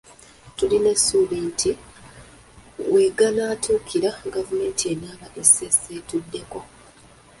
Tulina 0.55 0.89
essuubi 0.95 1.37
nti 1.49 1.71
we 2.93 3.03
ganaatuukira 3.17 4.09
gavumenti 4.35 4.83
enaaba 4.93 5.27
eseesetuddeko. 5.43 6.59